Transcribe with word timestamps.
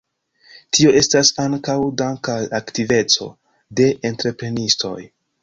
Tio 0.77 0.93
estas 1.01 1.29
ankaŭ 1.43 1.75
dank 2.03 2.31
al 2.37 2.47
aktiveco 2.61 3.29
de 3.83 3.87
entreprenistoj. 4.13 4.97